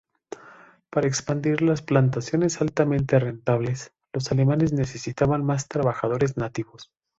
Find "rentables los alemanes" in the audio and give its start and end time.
3.19-4.73